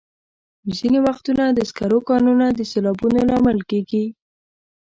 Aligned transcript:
ځینې 0.75 0.99
وختونه 1.07 1.43
د 1.51 1.59
سکرو 1.69 1.99
کانونه 2.09 2.45
د 2.51 2.59
سیلابونو 2.71 3.19
لامل 3.29 3.59
کېږي. 3.69 4.05